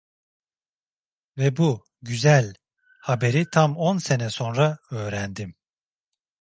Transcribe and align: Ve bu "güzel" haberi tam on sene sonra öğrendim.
Ve 1.37 1.57
bu 1.57 1.85
"güzel" 2.01 2.53
haberi 3.01 3.49
tam 3.49 3.77
on 3.77 3.97
sene 3.97 4.29
sonra 4.29 4.77
öğrendim. 4.91 5.55